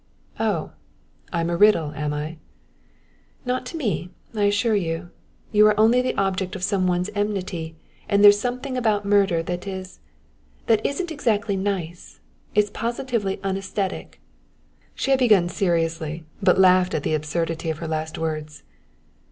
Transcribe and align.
"Oh; 0.39 0.71
I'm 1.31 1.51
a 1.51 1.55
riddle, 1.55 1.91
am 1.91 2.11
I?" 2.11 2.37
"Not 3.45 3.67
to 3.67 3.77
me, 3.77 4.09
I 4.33 4.45
assure 4.45 4.73
you! 4.73 5.11
You 5.51 5.67
are 5.67 5.79
only 5.79 6.01
the 6.01 6.17
object 6.17 6.55
of 6.55 6.63
some 6.63 6.87
one's 6.87 7.11
enmity, 7.13 7.75
and 8.09 8.23
there's 8.23 8.39
something 8.39 8.75
about 8.75 9.05
murder 9.05 9.43
that 9.43 9.67
is 9.67 9.99
that 10.65 10.83
isn't 10.83 11.11
exactly 11.11 11.55
nice! 11.55 12.19
It's 12.55 12.71
positively 12.71 13.39
unesthetic." 13.43 14.19
She 14.95 15.11
had 15.11 15.19
begun 15.19 15.49
seriously, 15.49 16.25
but 16.41 16.57
laughed 16.57 16.95
at 16.95 17.03
the 17.03 17.13
absurdity 17.13 17.69
of 17.69 17.77
her 17.77 17.87
last 17.87 18.17
words. 18.17 18.63